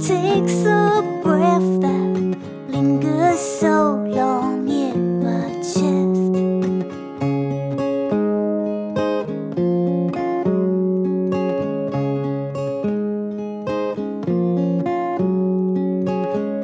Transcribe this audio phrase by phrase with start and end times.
[0.00, 2.36] takes a breath that
[2.68, 6.22] lingers so long in my chest.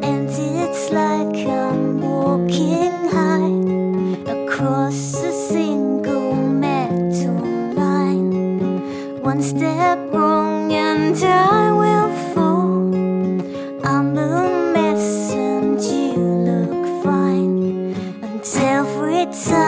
[0.09, 3.59] And it's like I'm walking high
[4.37, 7.41] across a single metal
[7.75, 9.23] line.
[9.23, 11.48] One step wrong and I
[19.31, 19.68] every time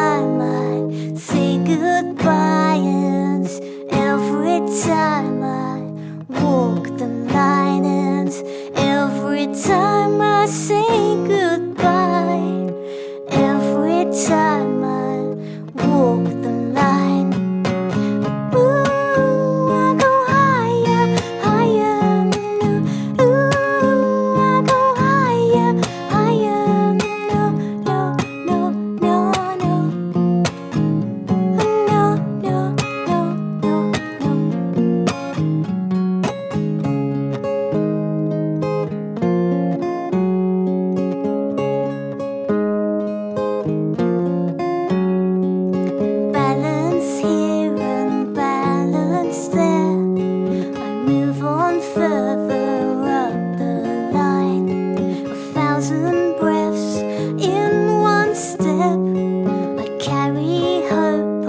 [60.91, 61.39] hope.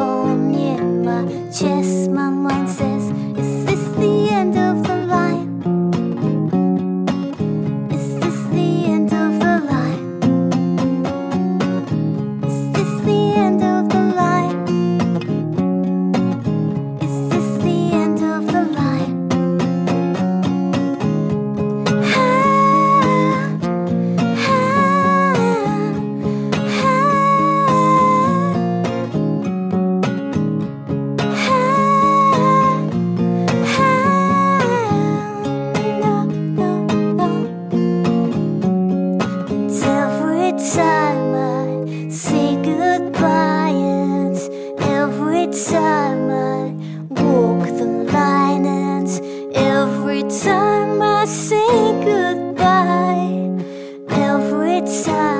[40.81, 44.37] time I say goodbye, and
[44.99, 46.61] every time I
[47.21, 49.09] walk the line, and
[49.53, 53.30] every time I say goodbye,
[54.09, 55.30] every time.